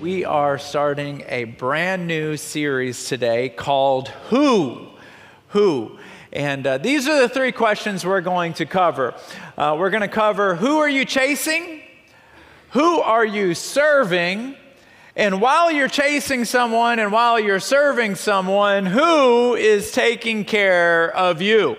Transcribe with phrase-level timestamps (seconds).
[0.00, 4.88] We are starting a brand new series today called Who?
[5.48, 5.98] Who?
[6.34, 9.14] And uh, these are the three questions we're going to cover.
[9.56, 11.80] Uh, we're going to cover who are you chasing?
[12.72, 14.56] Who are you serving?
[15.16, 21.40] And while you're chasing someone and while you're serving someone, who is taking care of
[21.40, 21.78] you?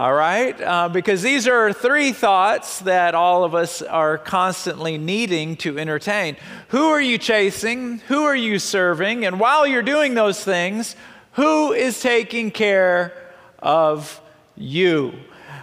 [0.00, 0.58] All right?
[0.58, 6.38] Uh, because these are three thoughts that all of us are constantly needing to entertain.
[6.68, 7.98] Who are you chasing?
[8.08, 9.26] Who are you serving?
[9.26, 10.96] And while you're doing those things,
[11.32, 13.12] who is taking care
[13.58, 14.18] of
[14.56, 15.12] you?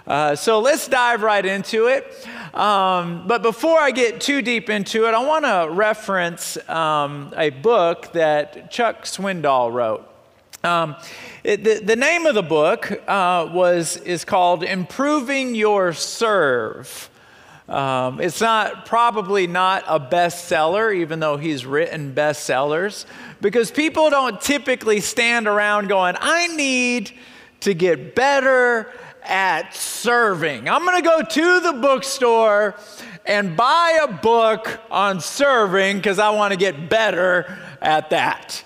[0.05, 2.05] Uh, so let's dive right into it.
[2.55, 7.49] Um, but before I get too deep into it, I want to reference um, a
[7.49, 10.07] book that Chuck Swindoll wrote.
[10.63, 10.95] Um,
[11.47, 17.09] it, the, the, name of the book uh, was, is called Improving Your Serve.
[17.69, 23.05] Um, it's not probably not a bestseller, even though he's written bestsellers,
[23.39, 27.13] because people don't typically stand around going, I need
[27.61, 28.91] to get better
[29.23, 30.67] at serving.
[30.67, 32.75] I'm going to go to the bookstore
[33.25, 38.65] and buy a book on serving because I want to get better at that.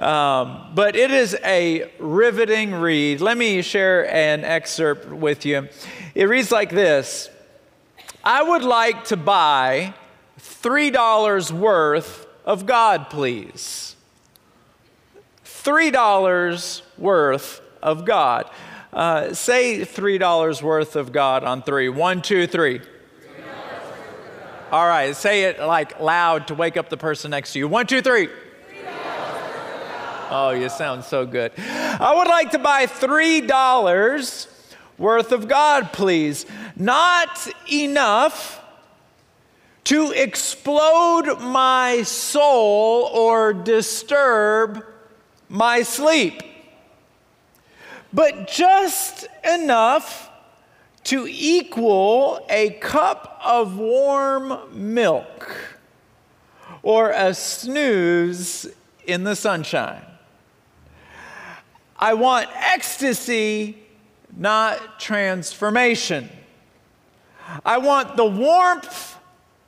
[0.00, 3.20] Um, but it is a riveting read.
[3.20, 5.68] Let me share an excerpt with you.
[6.14, 7.28] It reads like this
[8.24, 9.92] I would like to buy
[10.38, 13.94] $3 worth of God, please.
[15.44, 18.50] $3 worth of God.
[18.92, 21.90] Uh, say $3 worth of God on three.
[21.90, 22.80] One, two, three.
[24.72, 27.68] All right, say it like loud to wake up the person next to you.
[27.68, 28.28] One, two, three.
[30.32, 31.50] Oh, you sound so good.
[31.58, 34.46] I would like to buy $3
[34.96, 36.46] worth of God, please.
[36.76, 38.62] Not enough
[39.84, 44.84] to explode my soul or disturb
[45.48, 46.44] my sleep,
[48.12, 50.30] but just enough
[51.04, 55.56] to equal a cup of warm milk
[56.84, 58.68] or a snooze
[59.06, 60.04] in the sunshine.
[62.00, 63.76] I want ecstasy,
[64.34, 66.30] not transformation.
[67.64, 69.18] I want the warmth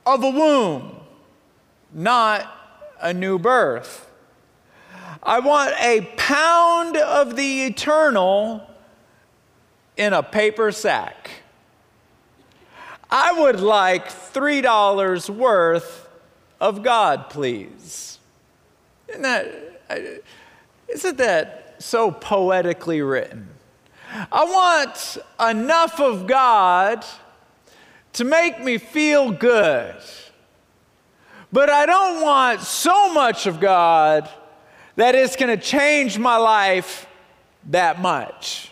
[0.03, 0.95] of a womb,
[1.93, 2.47] not
[2.99, 4.09] a new birth.
[5.21, 8.67] I want a pound of the eternal
[9.95, 11.29] in a paper sack.
[13.11, 16.09] I would like $3 worth
[16.59, 18.17] of God, please.
[19.07, 19.53] Isn't that,
[20.87, 23.49] isn't that so poetically written.
[24.31, 27.05] I want enough of God
[28.13, 29.95] to make me feel good.
[31.51, 34.29] But I don't want so much of God
[34.95, 37.05] that it's going to change my life
[37.69, 38.71] that much.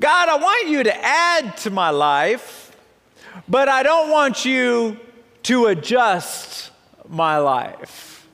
[0.00, 2.76] God, I want you to add to my life,
[3.48, 4.98] but I don't want you
[5.44, 6.70] to adjust
[7.08, 8.26] my life.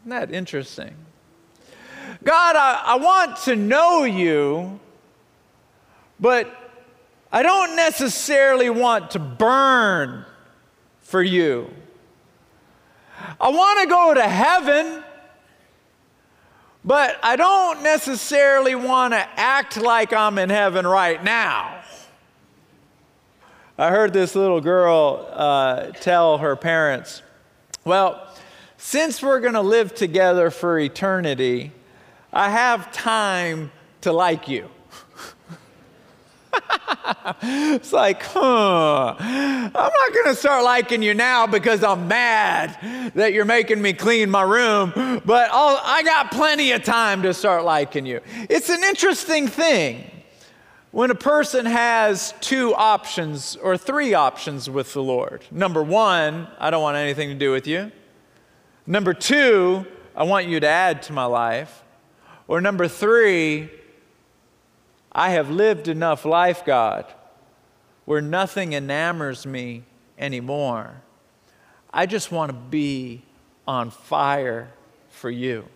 [0.00, 1.01] Isn't that interesting?
[2.22, 4.78] God, I, I want to know you,
[6.20, 6.54] but
[7.32, 10.24] I don't necessarily want to burn
[11.00, 11.70] for you.
[13.40, 15.02] I want to go to heaven,
[16.84, 21.82] but I don't necessarily want to act like I'm in heaven right now.
[23.78, 27.22] I heard this little girl uh, tell her parents,
[27.84, 28.28] Well,
[28.76, 31.72] since we're going to live together for eternity,
[32.32, 33.70] I have time
[34.00, 34.68] to like you.
[37.42, 43.34] it's like, huh, I'm not going to start liking you now because I'm mad that
[43.34, 44.92] you're making me clean my room,
[45.24, 48.20] but I'll, I got plenty of time to start liking you.
[48.48, 50.10] It's an interesting thing
[50.90, 55.44] when a person has two options or three options with the Lord.
[55.50, 57.92] Number one, I don't want anything to do with you.
[58.86, 61.81] Number two, I want you to add to my life.
[62.48, 63.70] Or number three,
[65.12, 67.06] I have lived enough life, God,
[68.04, 69.84] where nothing enamors me
[70.18, 71.02] anymore.
[71.92, 73.22] I just want to be
[73.66, 74.70] on fire
[75.10, 75.66] for you.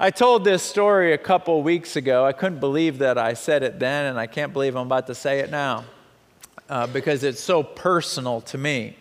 [0.00, 2.26] I told this story a couple weeks ago.
[2.26, 5.14] I couldn't believe that I said it then, and I can't believe I'm about to
[5.14, 5.84] say it now
[6.68, 8.96] uh, because it's so personal to me.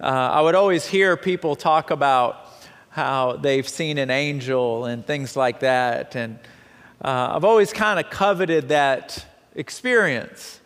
[0.00, 2.45] Uh, I would always hear people talk about
[2.96, 6.16] how they've seen an angel and things like that.
[6.16, 6.38] And
[7.04, 9.22] uh, I've always kind of coveted that
[9.54, 10.62] experience.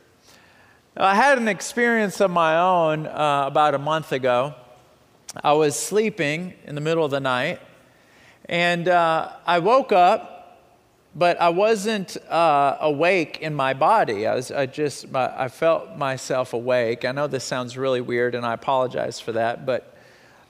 [0.97, 4.55] I had an experience of my own uh, about a month ago.
[5.43, 7.61] I was sleeping in the middle of the night,
[8.49, 10.63] and uh, I woke up,
[11.17, 14.29] but I wasn't uh, awake in my body.
[14.29, 17.05] I, was, I just, I felt myself awake.
[17.05, 19.97] I know this sounds really weird, and I apologize for that, but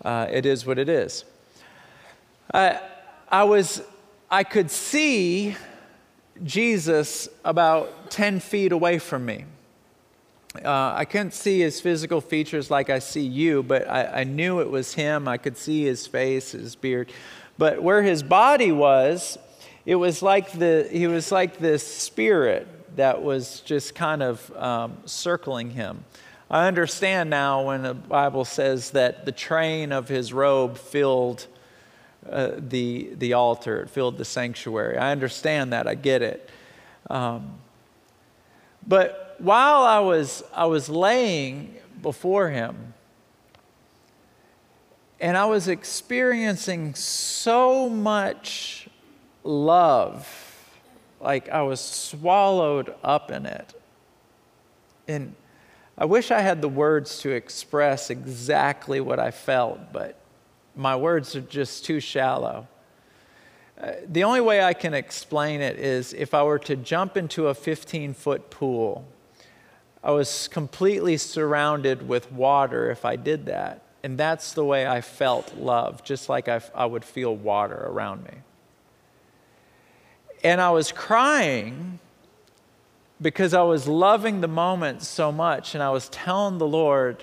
[0.05, 1.25] uh, it is what it is.
[2.53, 2.81] I,
[3.29, 3.83] I was,
[4.31, 5.57] I could see
[6.43, 9.45] Jesus about 10 feet away from me.
[10.65, 14.61] Uh, I couldn't see his physical features like I see you, but I, I, knew
[14.61, 15.29] it was him.
[15.29, 17.13] I could see his face, his beard.
[17.57, 19.39] But where his body was,
[19.87, 22.67] it was like the he was like this spirit
[22.97, 26.05] that was just kind of um, circling him.
[26.51, 31.47] I understand now when the Bible says that the train of his robe filled
[32.29, 34.99] uh, the the altar, it filled the sanctuary.
[34.99, 35.87] I understand that.
[35.87, 36.51] I get it.
[37.09, 37.55] Um,
[38.87, 42.95] but while I was, I was laying before him,
[45.21, 48.89] and I was experiencing so much
[49.45, 50.29] love,
[51.21, 53.75] like I was swallowed up in it.
[55.09, 55.35] And
[55.99, 60.20] I wish I had the words to express exactly what I felt, but
[60.81, 62.67] my words are just too shallow.
[63.81, 67.49] Uh, the only way I can explain it is if I were to jump into
[67.49, 69.07] a 15 foot pool
[70.03, 73.83] I was completely surrounded with water if I did that.
[74.03, 78.25] And that's the way I felt love, just like I, I would feel water around
[78.25, 78.39] me.
[80.43, 81.99] And I was crying
[83.21, 87.23] because I was loving the moment so much, and I was telling the Lord,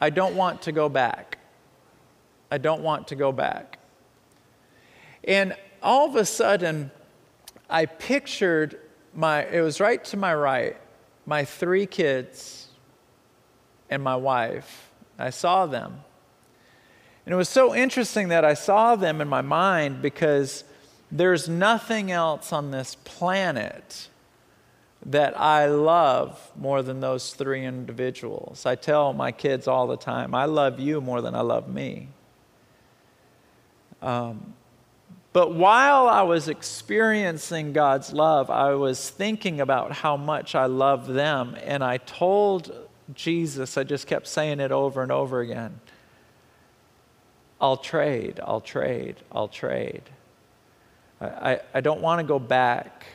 [0.00, 1.38] I don't want to go back.
[2.54, 3.80] I don't want to go back.
[5.24, 6.92] And all of a sudden,
[7.68, 8.78] I pictured
[9.12, 10.76] my, it was right to my right,
[11.26, 12.68] my three kids
[13.90, 14.92] and my wife.
[15.18, 16.04] I saw them.
[17.26, 20.62] And it was so interesting that I saw them in my mind because
[21.10, 24.08] there's nothing else on this planet
[25.06, 28.64] that I love more than those three individuals.
[28.64, 32.10] I tell my kids all the time, I love you more than I love me.
[34.02, 34.54] Um,
[35.32, 41.08] but while I was experiencing God's love, I was thinking about how much I love
[41.08, 41.56] them.
[41.64, 42.72] And I told
[43.14, 45.80] Jesus, I just kept saying it over and over again
[47.60, 50.02] I'll trade, I'll trade, I'll trade.
[51.18, 53.06] I, I, I don't want to go back.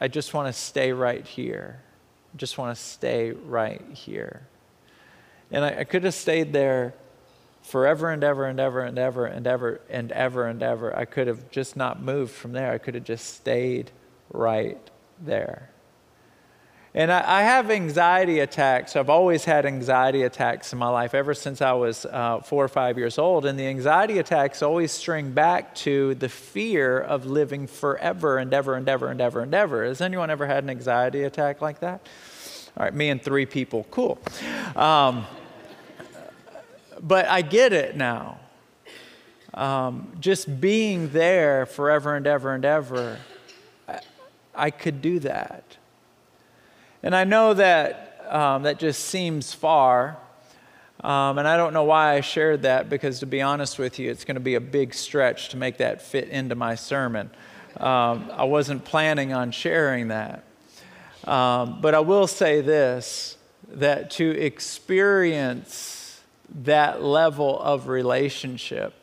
[0.00, 1.80] I just want to stay right here.
[2.32, 4.46] I just want to stay right here.
[5.50, 6.94] And I, I could have stayed there
[7.64, 10.96] forever and ever and ever and ever and ever and ever and ever.
[10.96, 12.70] I could have just not moved from there.
[12.70, 13.90] I could have just stayed
[14.30, 14.78] right
[15.18, 15.70] there.
[16.96, 18.94] And I, I have anxiety attacks.
[18.94, 22.68] I've always had anxiety attacks in my life ever since I was uh, four or
[22.68, 23.46] five years old.
[23.46, 28.74] And the anxiety attacks always string back to the fear of living forever and ever
[28.74, 29.84] and ever and ever and ever.
[29.84, 32.06] Has anyone ever had an anxiety attack like that?
[32.76, 33.86] All right, me and three people.
[33.90, 34.18] Cool.
[34.76, 35.26] Um,
[37.04, 38.40] but I get it now.
[39.52, 43.18] Um, just being there forever and ever and ever,
[43.86, 44.00] I,
[44.54, 45.76] I could do that.
[47.02, 50.16] And I know that um, that just seems far.
[51.02, 54.10] Um, and I don't know why I shared that because, to be honest with you,
[54.10, 57.30] it's going to be a big stretch to make that fit into my sermon.
[57.76, 60.44] Um, I wasn't planning on sharing that.
[61.24, 63.36] Um, but I will say this
[63.68, 65.93] that to experience
[66.62, 68.94] that level of relationship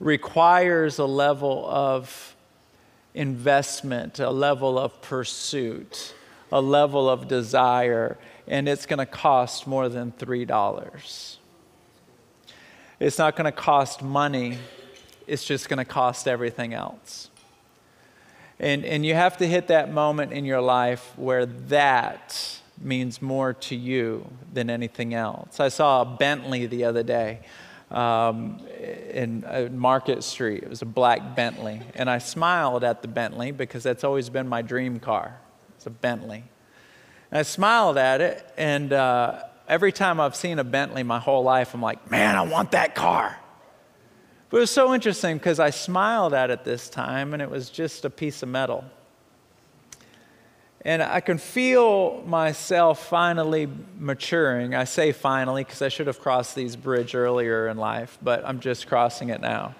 [0.00, 2.36] requires a level of
[3.14, 6.14] investment, a level of pursuit,
[6.50, 11.36] a level of desire, and it's going to cost more than $3.
[13.00, 14.58] It's not going to cost money,
[15.26, 17.30] it's just going to cost everything else.
[18.58, 23.54] And, and you have to hit that moment in your life where that means more
[23.54, 25.60] to you than anything else.
[25.60, 27.40] I saw a Bentley the other day
[27.90, 28.60] um,
[29.10, 30.62] in uh, Market Street.
[30.62, 31.80] It was a black Bentley.
[31.94, 35.38] And I smiled at the Bentley because that's always been my dream car.
[35.76, 36.44] It's a Bentley.
[37.30, 41.42] And I smiled at it, and uh, every time I've seen a Bentley my whole
[41.42, 43.38] life, I'm like, man, I want that car.
[44.50, 47.70] But it was so interesting because I smiled at it this time, and it was
[47.70, 48.84] just a piece of metal.
[50.84, 54.74] And I can feel myself finally maturing.
[54.74, 58.60] I say finally because I should have crossed these bridge earlier in life, but I'm
[58.60, 59.74] just crossing it now.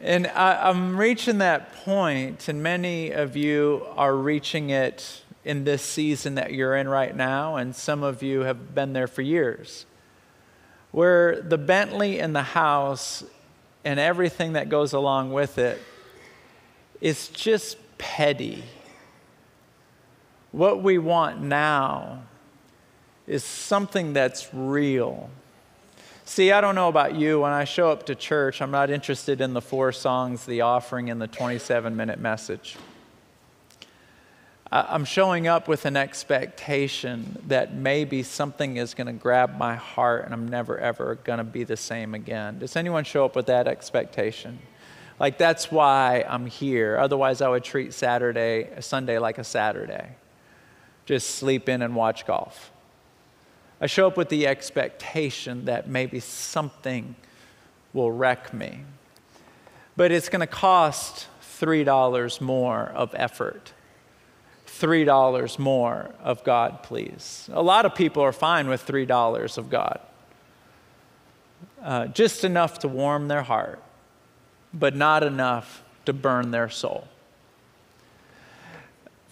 [0.00, 5.82] And I, am reaching that point, and many of you are reaching it in this
[5.82, 9.86] season that you're in right now, and some of you have been there for years.
[10.90, 13.24] where the Bentley and the house
[13.84, 15.82] and everything that goes along with it
[17.00, 18.62] is just petty.
[20.54, 22.22] What we want now
[23.26, 25.28] is something that's real.
[26.26, 27.40] See, I don't know about you.
[27.40, 31.10] When I show up to church, I'm not interested in the four songs, the offering,
[31.10, 32.76] and the 27 minute message.
[34.70, 40.24] I'm showing up with an expectation that maybe something is going to grab my heart
[40.24, 42.60] and I'm never, ever going to be the same again.
[42.60, 44.60] Does anyone show up with that expectation?
[45.18, 46.96] Like, that's why I'm here.
[46.96, 50.10] Otherwise, I would treat Saturday, Sunday like a Saturday.
[51.06, 52.70] Just sleep in and watch golf.
[53.80, 57.16] I show up with the expectation that maybe something
[57.92, 58.80] will wreck me.
[59.96, 61.28] But it's going to cost
[61.60, 63.72] $3 more of effort.
[64.66, 67.48] $3 more of God, please.
[67.52, 70.00] A lot of people are fine with $3 of God.
[71.82, 73.82] Uh, just enough to warm their heart,
[74.72, 77.06] but not enough to burn their soul.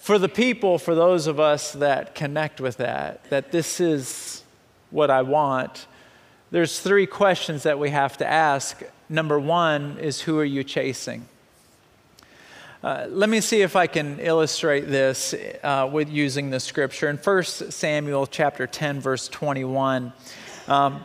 [0.02, 4.42] For the people, for those of us that connect with that, that this is
[4.90, 5.86] what I want,
[6.50, 8.82] there's three questions that we have to ask.
[9.08, 11.28] Number one is who are you chasing?
[12.82, 17.08] Uh, let me see if I can illustrate this uh, with using the scripture.
[17.08, 20.12] In 1 Samuel chapter 10, verse 21,
[20.66, 21.04] um,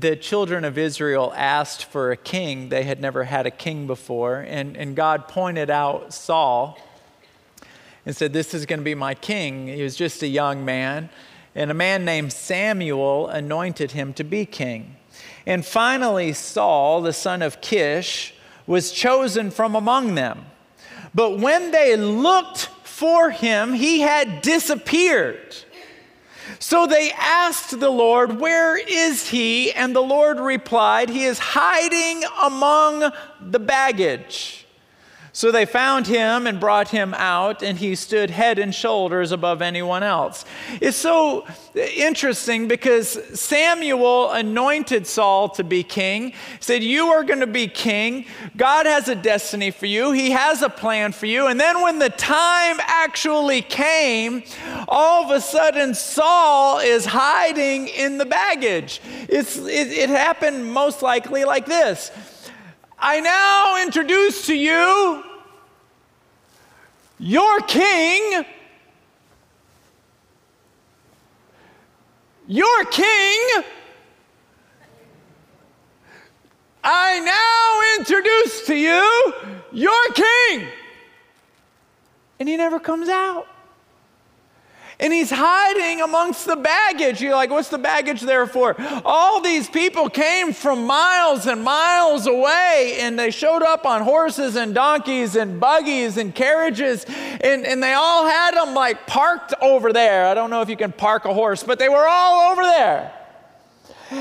[0.00, 2.70] the children of Israel asked for a king.
[2.70, 4.38] They had never had a king before.
[4.40, 6.78] And, and God pointed out Saul
[8.06, 9.68] and said, This is going to be my king.
[9.68, 11.10] He was just a young man.
[11.54, 14.96] And a man named Samuel anointed him to be king.
[15.46, 18.34] And finally, Saul, the son of Kish,
[18.66, 20.46] was chosen from among them.
[21.14, 25.56] But when they looked for him, he had disappeared.
[26.58, 29.72] So they asked the Lord, Where is he?
[29.72, 34.63] And the Lord replied, He is hiding among the baggage.
[35.34, 39.62] So they found him and brought him out, and he stood head and shoulders above
[39.62, 40.44] anyone else.
[40.80, 47.48] It's so interesting because Samuel anointed Saul to be king, said, You are going to
[47.48, 48.26] be king.
[48.56, 51.48] God has a destiny for you, He has a plan for you.
[51.48, 54.44] And then when the time actually came,
[54.86, 59.00] all of a sudden Saul is hiding in the baggage.
[59.28, 62.12] It, it happened most likely like this.
[63.06, 65.22] I now introduce to you
[67.18, 68.46] your king,
[72.48, 73.62] your king.
[76.82, 79.34] I now introduce to you
[79.70, 80.66] your king.
[82.40, 83.46] And he never comes out
[85.00, 87.20] and he's hiding amongst the baggage.
[87.20, 88.76] You're like, what's the baggage there for?
[89.04, 94.56] All these people came from miles and miles away, and they showed up on horses
[94.56, 99.92] and donkeys and buggies and carriages, and, and they all had them like parked over
[99.92, 100.26] there.
[100.26, 103.12] I don't know if you can park a horse, but they were all over there.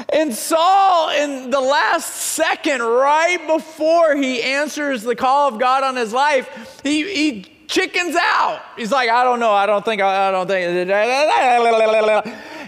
[0.10, 5.96] And Saul, in the last second, right before he answers the call of God on
[5.96, 8.62] his life, he, he chickens out.
[8.78, 10.90] He's like, I don't know, I don't think, I don't think.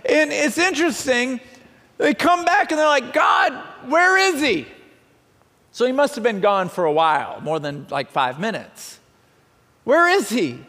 [0.07, 1.39] And it's interesting.
[1.97, 3.53] They come back and they're like, God,
[3.88, 4.67] where is he?
[5.71, 9.00] So he must have been gone for a while, more than like five minutes.
[9.83, 10.59] Where is he?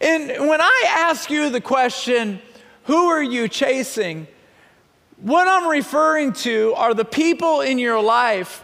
[0.00, 2.40] And when I ask you the question,
[2.84, 4.28] who are you chasing?
[5.16, 8.62] What I'm referring to are the people in your life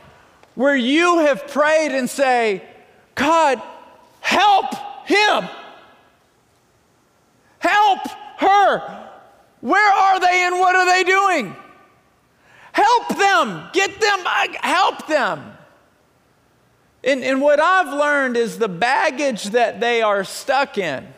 [0.54, 2.62] where you have prayed and say,
[3.14, 3.60] God,
[4.30, 4.72] Help
[5.08, 5.48] him.
[7.58, 7.98] Help
[8.38, 9.08] her.
[9.60, 11.56] Where are they and what are they doing?
[12.70, 13.68] Help them.
[13.72, 14.20] Get them.
[14.60, 15.52] Help them.
[17.02, 21.08] And, and what I've learned is the baggage that they are stuck in.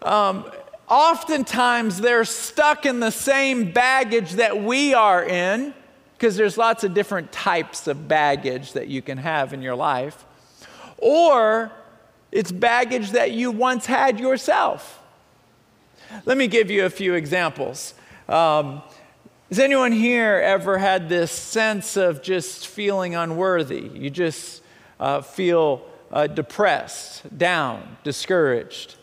[0.00, 0.50] Um,
[0.88, 5.74] oftentimes they're stuck in the same baggage that we are in,
[6.16, 10.24] because there's lots of different types of baggage that you can have in your life
[11.00, 11.72] or
[12.32, 15.02] it's baggage that you once had yourself.
[16.24, 17.94] Let me give you a few examples.
[18.28, 18.82] Um,
[19.48, 23.90] has anyone here ever had this sense of just feeling unworthy?
[23.94, 24.62] You just
[25.00, 28.94] uh, feel uh, depressed, down, discouraged.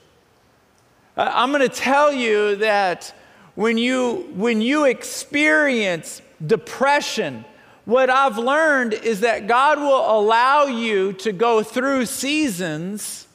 [1.17, 3.13] Uh, I'm going to tell you that
[3.55, 7.43] when you, when you experience depression,
[7.87, 13.29] what I've learned is that God will allow you to go through seasons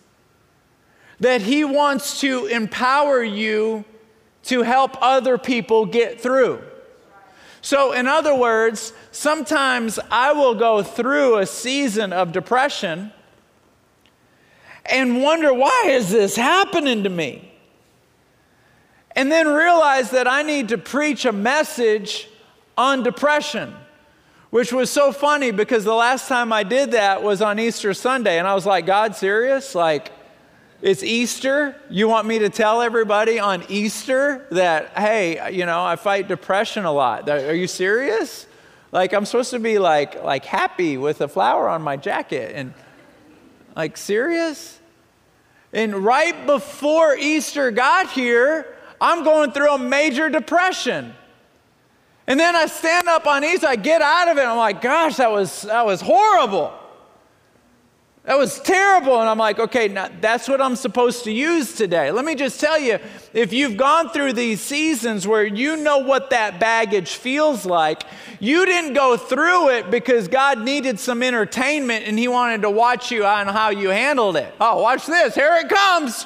[1.21, 3.87] that He wants to empower you
[4.43, 6.63] to help other people get through.
[7.63, 13.11] So, in other words, sometimes I will go through a season of depression
[14.85, 17.51] and wonder, why is this happening to me?
[19.17, 22.29] And then realize that I need to preach a message
[22.77, 23.75] on depression,
[24.53, 28.39] which was so funny because the last time I did that was on Easter Sunday.
[28.39, 29.75] And I was like, God, serious?
[29.75, 30.13] Like,
[30.83, 31.75] it's Easter.
[31.89, 36.85] You want me to tell everybody on Easter that, hey, you know, I fight depression
[36.85, 37.31] a lot.
[37.31, 38.47] Are you serious?
[38.93, 42.53] Like, I'm supposed to be like, like happy with a flower on my jacket.
[42.55, 42.75] And
[43.75, 44.79] like, serious?
[45.73, 48.67] And right before Easter got here,
[49.01, 51.15] I'm going through a major depression.
[52.27, 55.17] And then I stand up on Easter, I get out of it, I'm like, gosh,
[55.17, 56.73] that was, that was horrible.
[58.25, 59.19] That was terrible.
[59.21, 62.13] And I'm like, okay, that's what I'm supposed to use today.
[62.13, 63.01] Let me just tell you
[63.33, 68.05] if you've gone through these seasons where you know what that baggage feels like,
[68.39, 73.11] you didn't go through it because God needed some entertainment and He wanted to watch
[73.11, 74.55] you on how you handled it.
[74.61, 75.35] Oh, watch this.
[75.35, 76.25] Here it comes.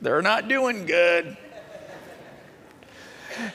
[0.00, 1.36] They're not doing good.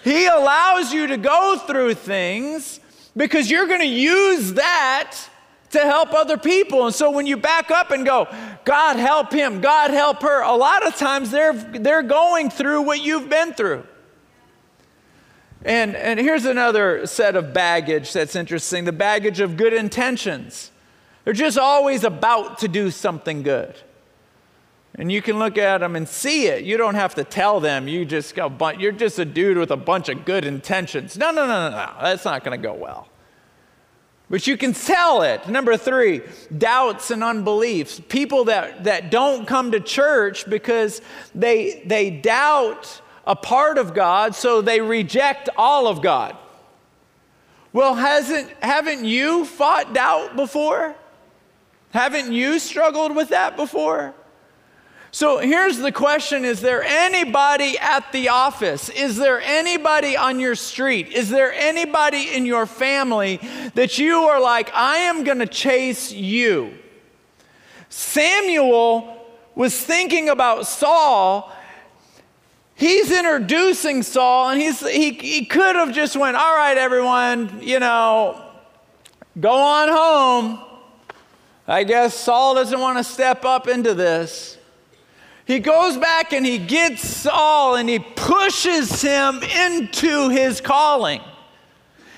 [0.03, 2.79] He allows you to go through things
[3.15, 5.17] because you're going to use that
[5.71, 6.85] to help other people.
[6.85, 8.27] And so when you back up and go,
[8.63, 13.01] God help him, God help her, a lot of times they're, they're going through what
[13.01, 13.83] you've been through.
[15.65, 20.71] And, and here's another set of baggage that's interesting the baggage of good intentions.
[21.23, 23.75] They're just always about to do something good.
[24.95, 26.63] And you can look at them and see it.
[26.63, 27.87] You don't have to tell them.
[27.87, 31.17] You just go, but you're just a dude with a bunch of good intentions.
[31.17, 31.93] No, no, no, no, no.
[32.01, 33.07] That's not going to go well
[34.33, 35.47] but you can tell it.
[35.47, 36.21] Number three,
[36.57, 38.01] doubts and unbeliefs.
[38.09, 41.01] People that, that don't come to church because
[41.35, 46.35] they, they doubt a part of God, so they reject all of God.
[47.73, 50.95] Well, hasn't, haven't you fought doubt before?
[51.91, 54.15] Haven't you struggled with that before?
[55.13, 58.89] So here's the question Is there anybody at the office?
[58.89, 61.09] Is there anybody on your street?
[61.09, 63.39] Is there anybody in your family
[63.75, 66.73] that you are like, I am going to chase you?
[67.89, 69.23] Samuel
[69.53, 71.51] was thinking about Saul.
[72.73, 77.79] He's introducing Saul, and he's, he, he could have just went, All right, everyone, you
[77.79, 78.51] know,
[79.39, 80.59] go on home.
[81.67, 84.57] I guess Saul doesn't want to step up into this.
[85.45, 91.21] He goes back and he gets Saul and he pushes him into his calling.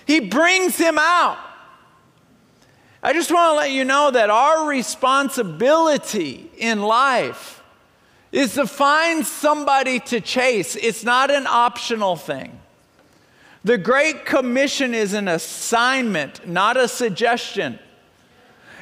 [0.05, 1.39] He brings him out.
[3.01, 7.63] I just want to let you know that our responsibility in life
[8.31, 10.75] is to find somebody to chase.
[10.75, 12.59] It's not an optional thing.
[13.63, 17.79] The Great Commission is an assignment, not a suggestion.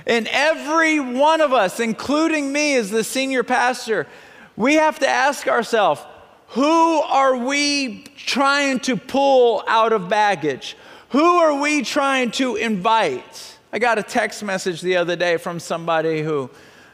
[0.06, 4.08] And every one of us, including me as the senior pastor,
[4.56, 6.02] we have to ask ourselves
[6.50, 10.78] who are we trying to pull out of baggage?
[11.10, 13.58] Who are we trying to invite?
[13.72, 16.52] I got a text message the other day from somebody who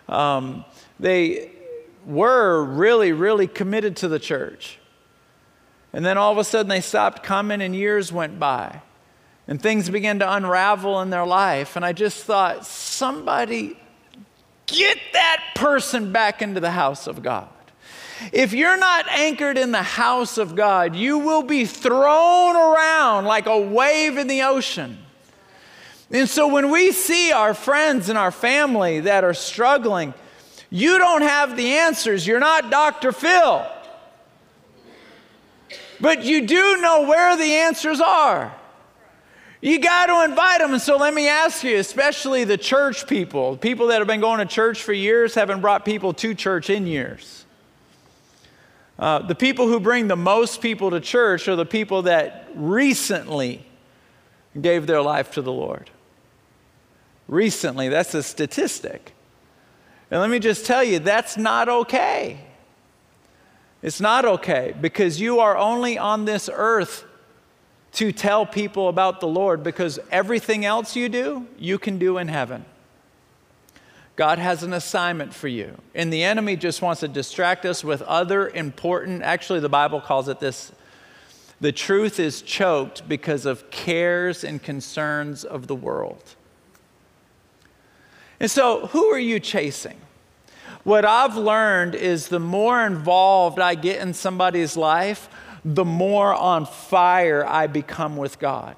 [0.07, 0.63] um,
[0.97, 1.51] they
[2.05, 4.79] were really, really committed to the church.
[5.91, 8.81] And then all of a sudden they stopped coming, and years went by.
[9.47, 11.75] And things began to unravel in their life.
[11.75, 13.77] And I just thought, somebody
[14.71, 17.49] Get that person back into the house of God.
[18.31, 23.45] If you're not anchored in the house of God, you will be thrown around like
[23.45, 24.97] a wave in the ocean.
[26.11, 30.13] And so when we see our friends and our family that are struggling,
[30.69, 32.27] you don't have the answers.
[32.27, 33.11] You're not Dr.
[33.11, 33.65] Phil.
[36.01, 38.55] But you do know where the answers are.
[39.61, 40.71] You got to invite them.
[40.73, 44.39] And so let me ask you, especially the church people, people that have been going
[44.39, 47.45] to church for years, haven't brought people to church in years.
[48.97, 53.65] Uh, the people who bring the most people to church are the people that recently
[54.59, 55.89] gave their life to the Lord.
[57.27, 59.13] Recently, that's a statistic.
[60.09, 62.39] And let me just tell you, that's not okay.
[63.81, 67.05] It's not okay because you are only on this earth
[67.93, 72.27] to tell people about the Lord because everything else you do, you can do in
[72.27, 72.65] heaven.
[74.15, 75.77] God has an assignment for you.
[75.95, 80.27] And the enemy just wants to distract us with other important, actually, the Bible calls
[80.27, 80.71] it this
[81.61, 86.35] the truth is choked because of cares and concerns of the world.
[88.39, 89.99] And so, who are you chasing?
[90.83, 95.27] What I've learned is the more involved I get in somebody's life,
[95.63, 98.75] the more on fire I become with God,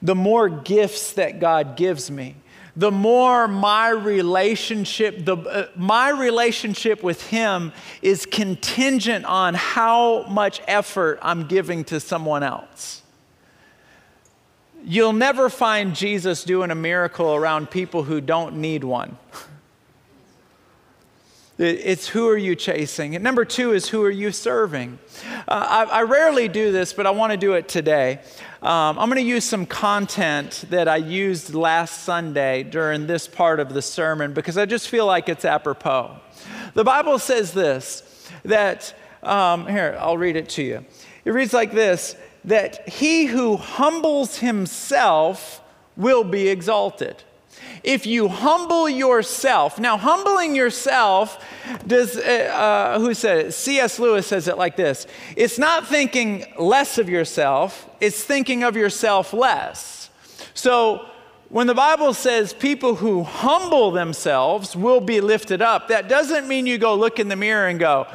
[0.00, 2.36] the more gifts that God gives me
[2.76, 7.72] the more my relationship the, uh, my relationship with him
[8.02, 13.02] is contingent on how much effort i'm giving to someone else.
[14.82, 19.16] You'll never find jesus doing a miracle around people who don't need one
[21.56, 23.14] it's who are you chasing?
[23.14, 24.98] And number two is who are you serving?
[25.46, 28.18] Uh, I, I, rarely do this, but I want to do it today.
[28.60, 33.60] Um, I'm going to use some content that I used last Sunday during this part
[33.60, 36.16] of the sermon because I just feel like it's apropos.
[36.74, 38.02] The Bible says this
[38.44, 40.84] that, um, here, I'll read it to you.
[41.24, 45.62] It reads like this that he who humbles himself
[45.96, 47.22] will be exalted
[47.82, 49.78] if you humble yourself.
[49.78, 51.44] Now, humbling yourself
[51.86, 53.52] does, uh, uh who said it?
[53.52, 53.98] C.S.
[53.98, 59.32] Lewis says it like this it's not thinking less of yourself, it's thinking of yourself
[59.32, 60.10] less.
[60.54, 61.06] So,
[61.50, 66.66] when the Bible says people who humble themselves will be lifted up, that doesn't mean
[66.66, 68.08] you go look in the mirror and go,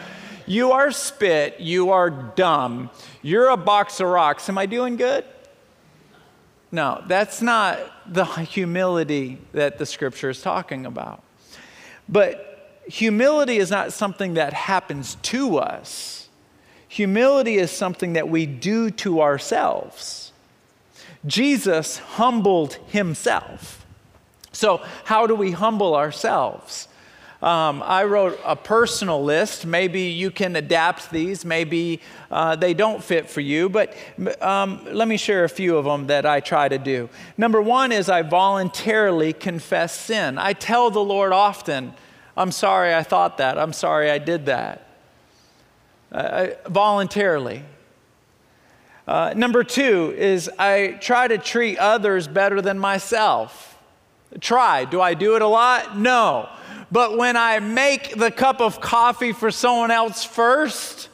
[0.46, 2.90] You are spit, you are dumb,
[3.22, 4.50] you're a box of rocks.
[4.50, 5.24] Am I doing good?
[6.72, 7.80] No, that's not
[8.12, 11.24] the humility that the scripture is talking about.
[12.08, 16.30] But humility is not something that happens to us,
[16.88, 20.32] humility is something that we do to ourselves.
[21.26, 23.86] Jesus humbled himself.
[24.52, 26.89] So, how do we humble ourselves?
[27.42, 29.66] Um, I wrote a personal list.
[29.66, 31.46] Maybe you can adapt these.
[31.46, 33.96] Maybe uh, they don't fit for you, but
[34.42, 37.10] um, let me share a few of them that I try to do.
[37.38, 40.38] Number one is I voluntarily confess sin.
[40.38, 41.94] I tell the Lord often,
[42.36, 43.58] I'm sorry I thought that.
[43.58, 44.86] I'm sorry I did that.
[46.12, 47.64] Uh, voluntarily.
[49.08, 53.69] Uh, number two is I try to treat others better than myself.
[54.40, 54.86] Try.
[54.86, 55.98] Do I do it a lot?
[55.98, 56.50] No.
[56.92, 61.10] But when I make the cup of coffee for someone else first,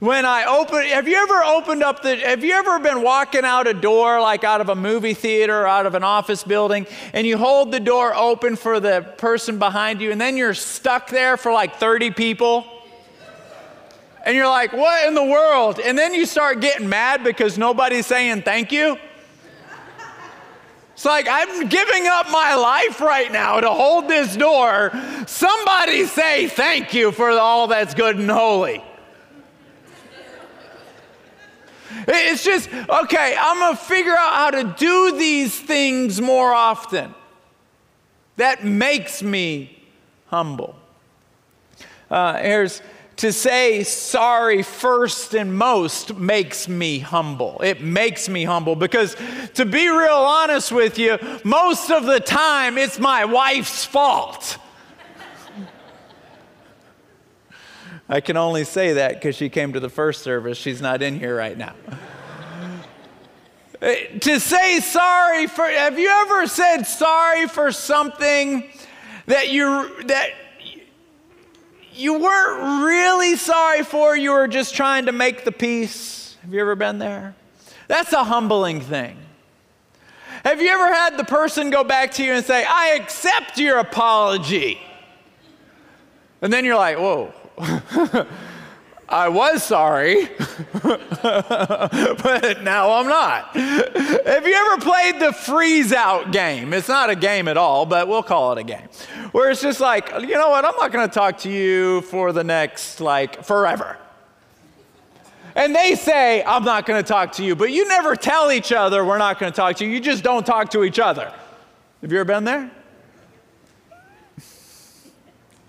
[0.00, 3.66] when I open, have you ever opened up the, have you ever been walking out
[3.66, 7.26] a door like out of a movie theater or out of an office building and
[7.26, 11.36] you hold the door open for the person behind you and then you're stuck there
[11.36, 12.64] for like 30 people?
[14.24, 15.80] And you're like, what in the world?
[15.80, 18.98] And then you start getting mad because nobody's saying thank you.
[20.98, 24.90] It's like, I'm giving up my life right now to hold this door.
[25.28, 28.82] Somebody say thank you for all that's good and holy.
[32.08, 37.14] It's just, okay, I'm going to figure out how to do these things more often.
[38.34, 39.80] That makes me
[40.26, 40.74] humble.
[42.10, 42.82] Uh, here's
[43.18, 47.60] to say sorry first and most makes me humble.
[47.62, 49.16] It makes me humble because,
[49.54, 54.58] to be real honest with you, most of the time it's my wife's fault.
[58.08, 60.56] I can only say that because she came to the first service.
[60.56, 61.74] She's not in here right now.
[63.82, 68.70] Eh, to say sorry for, have you ever said sorry for something
[69.26, 70.30] that you, that,
[71.98, 76.36] you weren't really sorry for, you were just trying to make the peace.
[76.42, 77.34] Have you ever been there?
[77.88, 79.16] That's a humbling thing.
[80.44, 83.78] Have you ever had the person go back to you and say, I accept your
[83.78, 84.78] apology?
[86.40, 87.32] And then you're like, whoa.
[89.10, 90.26] I was sorry,
[90.82, 93.56] but now I'm not.
[93.56, 96.74] Have you ever played the freeze out game?
[96.74, 98.86] It's not a game at all, but we'll call it a game.
[99.32, 102.32] Where it's just like, you know what, I'm not going to talk to you for
[102.32, 103.96] the next, like, forever.
[105.54, 108.72] And they say, I'm not going to talk to you, but you never tell each
[108.72, 109.90] other we're not going to talk to you.
[109.90, 111.32] You just don't talk to each other.
[112.02, 112.70] Have you ever been there?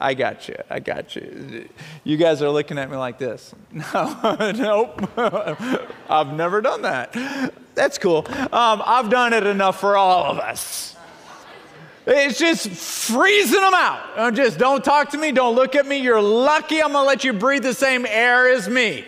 [0.02, 0.56] I got you.
[0.70, 1.68] I got you.
[2.06, 3.54] You guys are looking at me like this.
[3.74, 5.10] No, nope.
[6.10, 7.14] I've never done that.
[7.76, 8.26] That's cool.
[8.28, 10.96] Um, I've done it enough for all of us.
[12.08, 14.34] It's just freezing them out.
[14.34, 15.32] Just don't talk to me.
[15.32, 15.98] Don't look at me.
[15.98, 19.06] You're lucky I'm going to let you breathe the same air as me.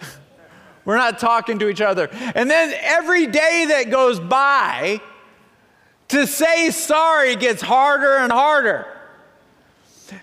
[0.84, 2.08] We're not talking to each other.
[2.34, 5.00] And then every day that goes by,
[6.08, 8.86] to say sorry gets harder and harder.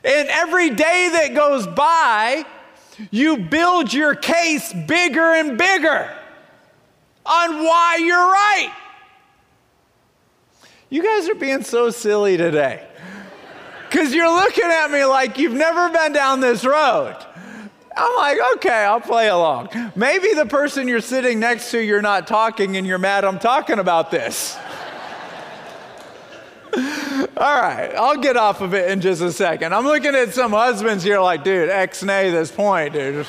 [0.03, 2.45] And every day that goes by,
[3.11, 6.11] you build your case bigger and bigger
[7.25, 8.73] on why you're right.
[10.89, 12.85] You guys are being so silly today
[13.89, 17.15] because you're looking at me like you've never been down this road.
[17.97, 19.69] I'm like, okay, I'll play along.
[19.95, 23.79] Maybe the person you're sitting next to, you're not talking and you're mad I'm talking
[23.79, 24.57] about this.
[26.75, 29.73] All right, I'll get off of it in just a second.
[29.73, 33.25] I'm looking at some husbands here like, dude, ex nay this point, dude.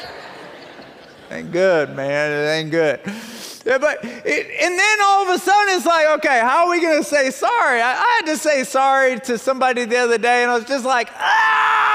[1.31, 2.33] ain't good, man.
[2.33, 3.01] It ain't good.
[3.65, 6.81] Yeah, but it, and then all of a sudden it's like, okay, how are we
[6.81, 7.81] going to say sorry?
[7.81, 10.85] I, I, had to say sorry to somebody the other day, and I was just
[10.85, 11.87] like, ah.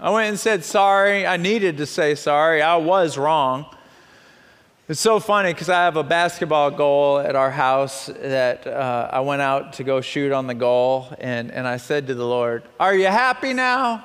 [0.00, 1.26] I went and said sorry.
[1.26, 2.62] I needed to say sorry.
[2.62, 3.66] I was wrong.
[4.90, 9.20] It's so funny because I have a basketball goal at our house that uh, I
[9.20, 12.64] went out to go shoot on the goal, and, and I said to the Lord,
[12.80, 14.04] Are you happy now?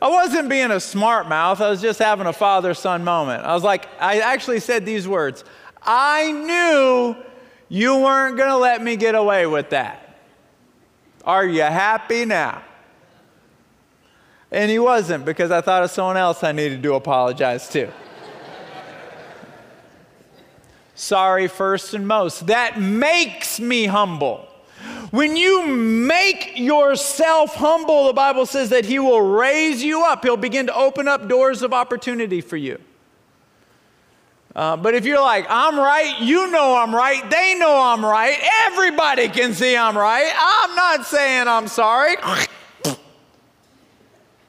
[0.00, 3.42] I wasn't being a smart mouth, I was just having a father son moment.
[3.44, 5.42] I was like, I actually said these words
[5.82, 7.16] I knew
[7.68, 10.16] you weren't going to let me get away with that.
[11.24, 12.62] Are you happy now?
[14.52, 17.90] And he wasn't because I thought of someone else I needed to apologize to
[21.00, 22.46] sorry first and most.
[22.46, 24.46] That makes me humble.
[25.10, 30.24] When you make yourself humble, the Bible says that He will raise you up.
[30.24, 32.78] He'll begin to open up doors of opportunity for you.
[34.54, 38.36] Uh, but if you're like, I'm right, you know I'm right, they know I'm right,
[38.66, 42.16] everybody can see I'm right, I'm not saying I'm sorry.
[42.20, 42.96] I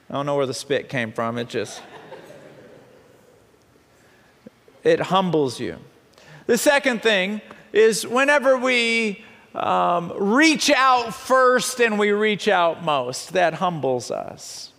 [0.09, 1.83] don't know where the spit came from, it just,
[4.83, 5.77] it humbles you.
[6.45, 7.41] The second thing
[7.73, 9.23] is whenever we
[9.53, 14.70] um, reach out first and we reach out most, that humbles us.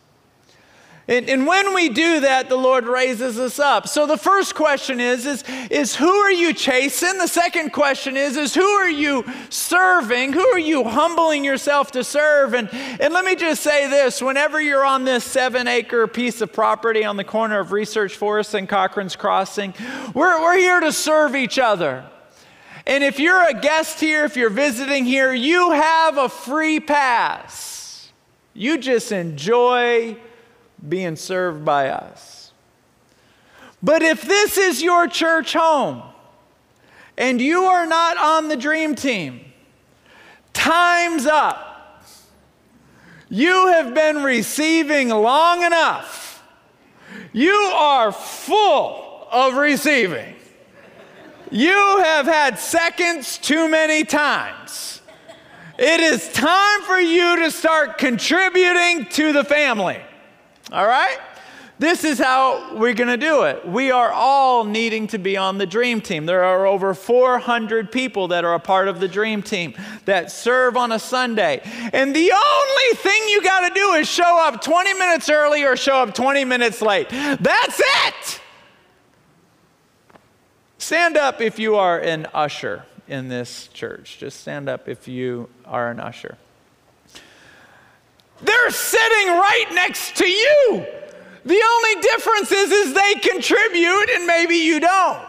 [1.13, 3.87] And, and, when we do that, the Lord raises us up.
[3.87, 7.19] So the first question is, is, is who are you chasing?
[7.19, 10.33] The second question is, is who are you serving?
[10.33, 12.55] Who are you humbling yourself to serve?
[12.55, 16.51] And, and let me just say this whenever you're on this seven acre piece of
[16.51, 19.75] property on the corner of Research Forest and Cochran's Crossing,
[20.15, 22.07] we're, we're here to serve each other.
[22.87, 28.11] And if you're a guest here, if you're visiting here, you have a free pass.
[28.55, 30.17] You just enjoy
[30.87, 32.53] being served by us.
[33.83, 36.03] But if this is your church home
[37.19, 39.41] and you are not on the dream team,
[40.53, 42.05] time's up.
[43.29, 46.45] You have been receiving long enough.
[47.33, 50.35] You are full of receiving.
[51.51, 55.01] You have had seconds too many times.
[55.79, 60.01] It is time for you to start contributing to the family.
[60.71, 61.19] All right?
[61.79, 63.67] This is how we're going to do it.
[63.67, 66.27] We are all needing to be on the dream team.
[66.27, 70.77] There are over 400 people that are a part of the dream team that serve
[70.77, 71.61] on a Sunday.
[71.93, 75.77] And the only thing you got to do is show up 20 minutes early or
[75.77, 77.09] show up 20 minutes late.
[77.09, 78.41] That's it.
[80.79, 84.19] Stand up if you are an usher in this church.
[84.19, 86.37] Just stand up if you are an usher.
[88.43, 90.87] They're sitting right next to you.
[91.45, 95.21] The only difference is, is they contribute and maybe you don't.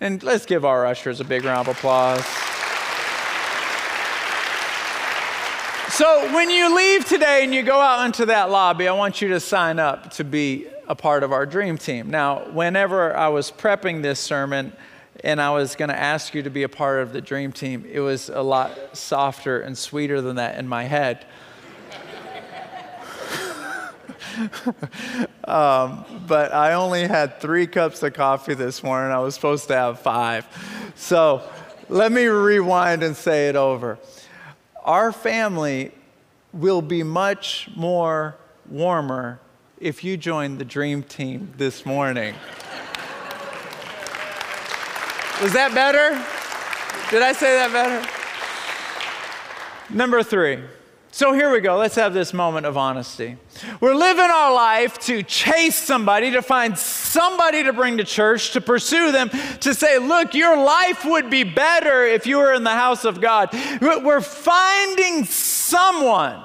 [0.00, 2.24] And let's give our ushers a big round of applause.
[5.92, 9.28] So, when you leave today and you go out into that lobby, I want you
[9.28, 12.10] to sign up to be a part of our dream team.
[12.10, 14.72] Now, whenever I was prepping this sermon
[15.22, 17.84] and I was going to ask you to be a part of the dream team,
[17.90, 21.26] it was a lot softer and sweeter than that in my head.
[25.44, 29.12] um, but I only had three cups of coffee this morning.
[29.12, 30.46] I was supposed to have five.
[30.94, 31.42] So
[31.88, 33.98] let me rewind and say it over.
[34.84, 35.92] Our family
[36.52, 38.36] will be much more
[38.68, 39.40] warmer
[39.78, 42.34] if you join the dream team this morning.
[45.42, 46.10] Was that better?
[47.10, 48.06] Did I say that better?
[49.94, 50.62] Number three.
[51.12, 51.76] So here we go.
[51.76, 53.36] Let's have this moment of honesty.
[53.80, 58.60] We're living our life to chase somebody, to find somebody to bring to church, to
[58.60, 59.28] pursue them,
[59.60, 63.20] to say, look, your life would be better if you were in the house of
[63.20, 63.50] God.
[63.80, 66.44] We're finding someone.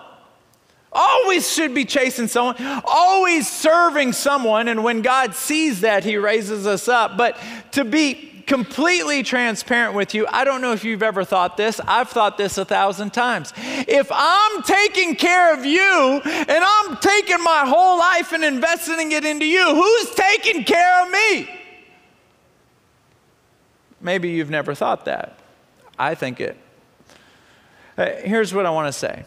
[0.92, 4.68] Always should be chasing someone, always serving someone.
[4.68, 7.18] And when God sees that, He raises us up.
[7.18, 7.38] But
[7.74, 11.80] to be completely transparent with you, I don't know if you've ever thought this.
[11.88, 13.54] I've thought this a thousand times.
[13.58, 19.26] If I'm taking care of you and I'm taking my whole life and investing it
[19.26, 21.50] into you, who's taking care of me?
[24.02, 25.40] Maybe you've never thought that.
[25.98, 26.58] I think it.
[27.98, 29.26] Uh, here's what I want to say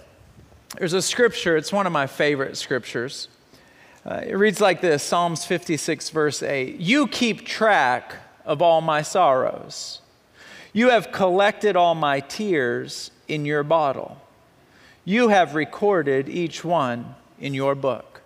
[0.77, 3.29] there's a scripture, it's one of my favorite scriptures.
[4.07, 8.15] Uh, it reads like this Psalms 56, verse 8 You keep track
[8.49, 10.01] of all my sorrows,
[10.73, 14.21] you have collected all my tears in your bottle.
[15.05, 18.23] You have recorded each one in your book.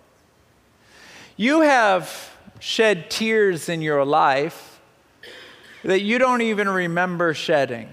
[1.35, 4.79] You have shed tears in your life
[5.83, 7.89] that you don't even remember shedding.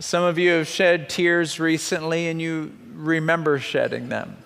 [0.00, 4.38] Some of you have shed tears recently and you remember shedding them.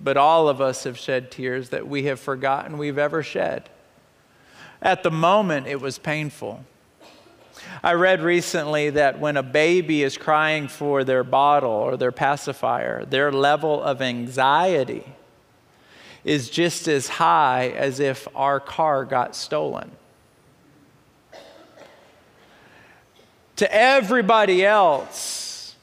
[0.00, 3.68] But all of us have shed tears that we have forgotten we've ever shed.
[4.80, 6.64] At the moment, it was painful.
[7.82, 13.04] I read recently that when a baby is crying for their bottle or their pacifier,
[13.04, 15.04] their level of anxiety
[16.24, 19.90] is just as high as if our car got stolen.
[23.56, 25.74] To everybody else,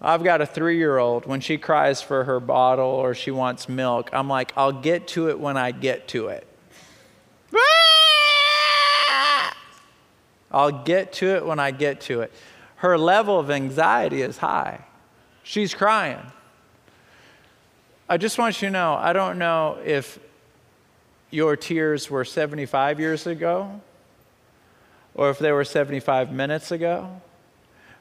[0.00, 1.26] I've got a three year old.
[1.26, 5.28] When she cries for her bottle or she wants milk, I'm like, I'll get to
[5.28, 6.47] it when I get to it.
[7.54, 9.56] Ah!
[10.50, 12.32] I'll get to it when I get to it.
[12.76, 14.84] Her level of anxiety is high.
[15.42, 16.20] She's crying.
[18.08, 20.18] I just want you to know I don't know if
[21.30, 23.80] your tears were 75 years ago
[25.14, 27.20] or if they were 75 minutes ago,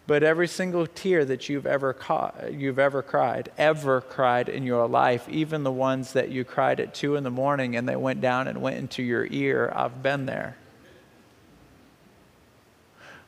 [0.07, 4.87] but every single tear that you've ever, caught, you've ever cried, ever cried in your
[4.87, 8.21] life, even the ones that you cried at 2 in the morning and they went
[8.21, 10.55] down and went into your ear, I've been there.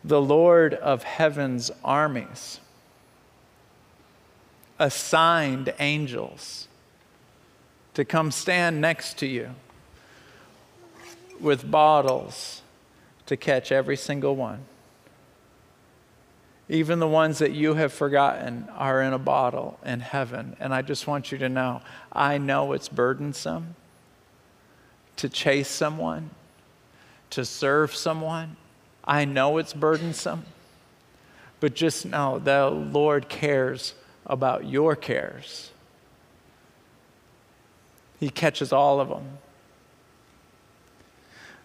[0.06, 2.62] The Lord of heaven's armies
[4.80, 6.70] assigned angels
[7.94, 9.50] to come stand next to you
[11.42, 12.62] with bottles
[13.26, 14.64] to catch every single one.
[16.70, 20.56] Even the ones that you have forgotten are in a bottle in heaven.
[20.60, 21.82] And I just want you to know
[22.14, 23.76] I know it's burdensome
[25.16, 26.30] to chase someone,
[27.32, 28.56] to serve someone.
[29.04, 30.46] I know it's burdensome.
[31.60, 35.72] But just know the Lord cares about your cares.
[38.20, 39.40] He catches all of them.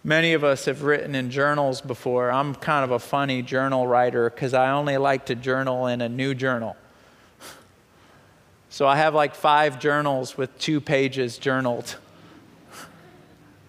[0.06, 2.30] Many of us have written in journals before.
[2.30, 6.10] I'm kind of a funny journal writer because I only like to journal in a
[6.10, 6.76] new journal.
[8.68, 11.96] So I have like five journals with two pages journaled.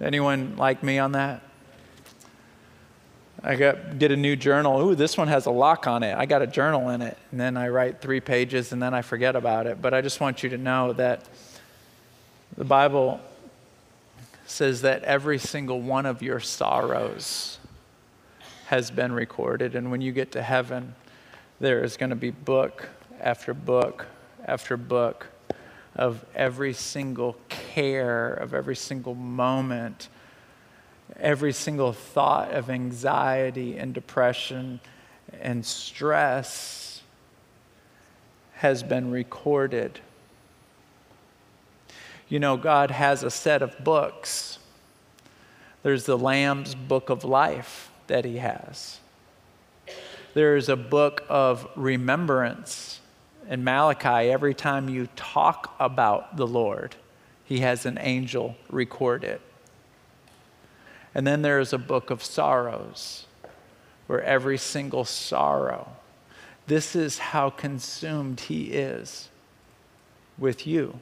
[0.02, 1.41] Anyone like me on that?
[3.41, 4.82] I got, get a new journal.
[4.82, 6.17] Ooh, this one has a lock on it.
[6.17, 7.17] I got a journal in it.
[7.32, 9.82] And then I write three pages and then I forget about it.
[9.82, 11.30] But I just want you to know that
[12.58, 13.21] the Bible
[14.45, 17.58] says that every single one of your sorrows
[18.67, 19.75] has been recorded.
[19.75, 20.95] And when you get to heaven,
[21.60, 24.08] there is going to be book after book
[24.45, 25.27] after book
[25.95, 30.10] of every single care, of every single moment,
[31.19, 34.79] every single thought of anxiety and depression
[35.41, 37.01] and stress
[38.53, 39.99] has been recorded.
[42.27, 44.57] You know, God has a set of books.
[45.83, 48.99] There's the Lamb's book of life that He has.
[50.33, 52.99] There's a book of remembrance.
[53.47, 56.95] In Malachi, every time you talk about the Lord,
[57.43, 59.41] He has an angel record it.
[61.13, 63.27] And then there is a book of sorrows,
[64.07, 65.89] where every single sorrow,
[66.65, 69.29] this is how consumed He is
[70.39, 70.99] with you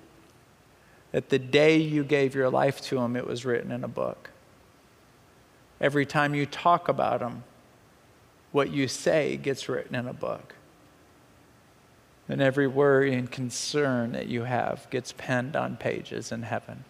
[1.13, 4.31] that the day you gave your life to Him, it was written in a book.
[5.79, 7.43] Every time you talk about Him,
[8.51, 10.55] what you say gets written in a book.
[12.27, 16.83] And every worry and concern that you have gets penned on pages in heaven.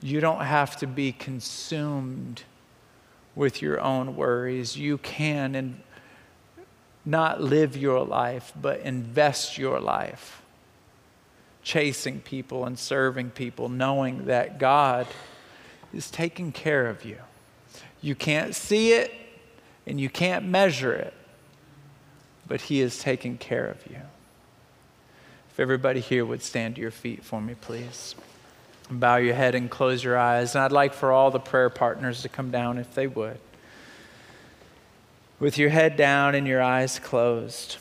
[0.00, 2.42] You don't have to be consumed
[3.36, 4.76] with your own worries.
[4.76, 5.80] You can and
[7.04, 10.41] not live your life, but invest your life
[11.62, 15.06] chasing people and serving people, knowing that God
[15.94, 17.18] is taking care of you.
[18.00, 19.12] You can't see it
[19.86, 21.14] and you can't measure it,
[22.46, 24.00] but He is taking care of you.
[25.50, 28.14] If everybody here would stand to your feet for me, please.
[28.90, 30.54] Bow your head and close your eyes.
[30.54, 33.38] And I'd like for all the prayer partners to come down if they would.
[35.38, 37.76] With your head down and your eyes closed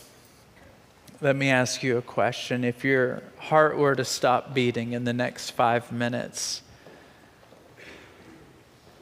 [1.21, 2.63] let me ask you a question.
[2.63, 6.63] If your heart were to stop beating in the next five minutes,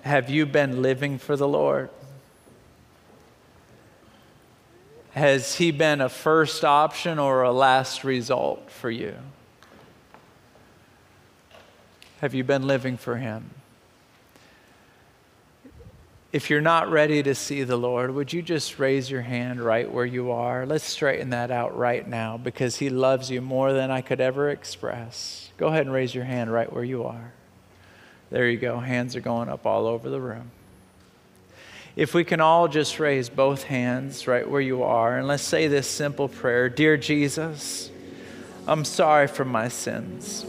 [0.01, 1.89] have you been living for the Lord?
[5.11, 9.15] Has He been a first option or a last result for you?
[12.19, 13.49] Have you been living for Him?
[16.31, 19.91] If you're not ready to see the Lord, would you just raise your hand right
[19.91, 20.63] where you are?
[20.63, 24.51] Let's straighten that out right now because He loves you more than I could ever
[24.51, 25.49] express.
[25.57, 27.33] Go ahead and raise your hand right where you are.
[28.29, 28.79] There you go.
[28.79, 30.51] Hands are going up all over the room.
[31.95, 35.67] If we can all just raise both hands right where you are and let's say
[35.67, 37.89] this simple prayer Dear Jesus,
[38.67, 40.45] I'm sorry for my sins.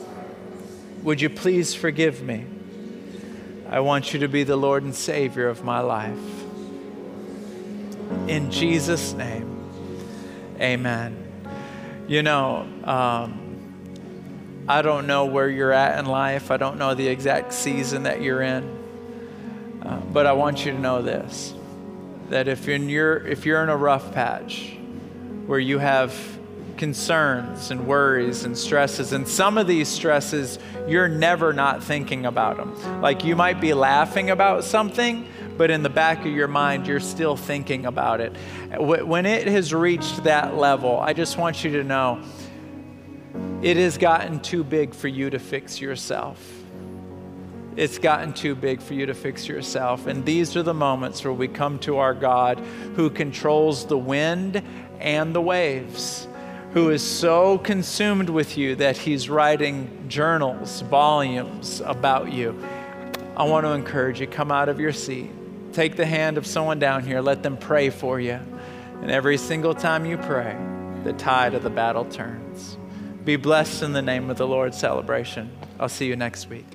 [1.03, 2.45] Would you please forgive me?
[3.71, 6.19] I want you to be the Lord and Savior of my life.
[8.27, 9.47] In Jesus' name,
[10.61, 11.17] amen.
[12.09, 17.07] You know, um, I don't know where you're at in life, I don't know the
[17.07, 18.65] exact season that you're in,
[19.83, 21.55] uh, but I want you to know this
[22.31, 24.77] that if, in your, if you're in a rough patch
[25.47, 26.13] where you have
[26.81, 29.13] concerns and worries and stresses.
[29.13, 30.59] And some of these stresses,
[30.89, 33.03] you're never not thinking about them.
[33.03, 35.27] Like you might be laughing about something,
[35.59, 38.35] but in the back of your mind, you're still thinking about it.
[38.81, 42.23] When it has reached that level, I just want you to know
[43.61, 46.43] it has gotten too big for you to fix yourself.
[47.77, 50.07] It's gotten too big for you to fix yourself.
[50.07, 52.59] And these are the moments where we come to our God
[52.97, 54.63] who controls the wind
[54.99, 56.27] and the waves
[56.73, 62.65] who is so consumed with you that he's writing journals, volumes about you.
[63.37, 65.31] I want to encourage you come out of your seat,
[65.73, 68.39] take the hand of someone down here, let them pray for you.
[69.03, 70.57] And every single time you pray,
[71.05, 72.77] the tide of the battle turns.
[73.25, 75.51] Be blessed in the name of the Lord celebration.
[75.79, 76.67] I'll see you next week.